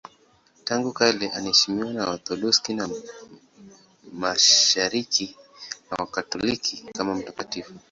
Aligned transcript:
Tangu 0.65 0.89
kale 0.97 1.25
anaheshimiwa 1.37 1.93
na 1.93 2.03
Waorthodoksi 2.05 2.75
wa 2.79 2.87
Mashariki 4.13 5.35
na 5.91 5.97
Wakatoliki 5.99 6.77
kama 6.97 7.15
mtakatifu. 7.15 7.73